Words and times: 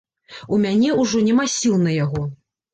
У 0.57 0.59
мяне 0.63 0.95
ўжо 1.01 1.23
няма 1.29 1.45
сіл 1.59 1.79
на 1.87 1.97
яго. 2.03 2.27